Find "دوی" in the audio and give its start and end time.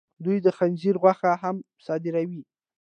0.23-0.37